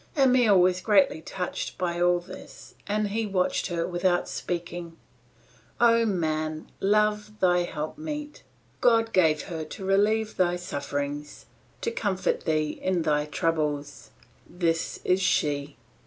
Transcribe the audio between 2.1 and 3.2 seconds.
this and